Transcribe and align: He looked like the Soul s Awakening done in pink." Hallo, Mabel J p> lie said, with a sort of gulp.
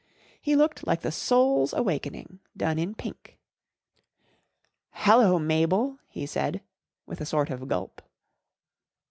He 0.41 0.55
looked 0.55 0.87
like 0.87 1.01
the 1.01 1.11
Soul 1.11 1.61
s 1.61 1.73
Awakening 1.73 2.39
done 2.57 2.79
in 2.79 2.95
pink." 2.95 3.37
Hallo, 5.05 5.37
Mabel 5.37 5.91
J 5.91 5.95
p> 6.15 6.19
lie 6.21 6.25
said, 6.25 6.61
with 7.05 7.21
a 7.21 7.25
sort 7.27 7.51
of 7.51 7.67
gulp. 7.67 8.01